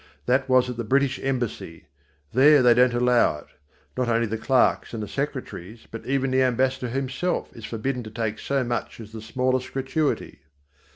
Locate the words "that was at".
0.25-0.77